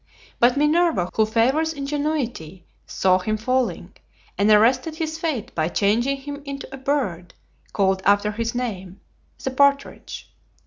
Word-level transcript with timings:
But 0.39 0.57
Minerva, 0.57 1.11
who 1.13 1.27
favors 1.27 1.73
ingenuity, 1.73 2.65
saw 2.87 3.19
him 3.19 3.37
falling, 3.37 3.93
and 4.35 4.49
arrested 4.49 4.95
his 4.95 5.19
fate 5.19 5.53
by 5.53 5.67
changing 5.67 6.17
him 6.17 6.41
into 6.43 6.67
a 6.73 6.77
bird 6.77 7.35
called 7.71 8.01
after 8.03 8.31
his 8.31 8.55
name, 8.55 8.99
the 9.43 9.51
Partridge. 9.51 10.33